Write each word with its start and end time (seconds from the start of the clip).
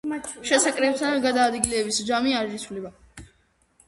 შესაკრებთა 0.51 1.11
გადაადგილებით 1.25 1.99
ჯამი 2.07 2.33
არ 2.39 2.49
იცვლება. 2.57 2.91